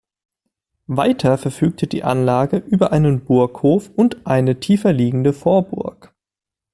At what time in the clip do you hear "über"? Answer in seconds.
2.57-2.91